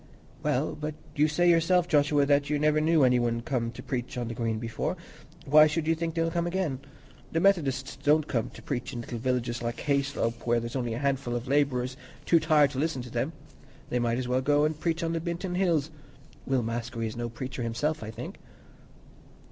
[0.41, 4.17] "Well, but you say yourself, Joshua, that you never knew any one come to preach
[4.17, 4.97] on the Green before;
[5.45, 6.79] why should you think they'll come again?
[7.31, 10.97] The Methodists don't come to preach in little villages like Hayslope, where there's only a
[10.97, 13.33] handful of labourers, too tired to listen to them.
[13.91, 15.91] They might almost as well go and preach on the Binton Hills.
[16.47, 18.39] Will Maskery is no preacher himself, I think."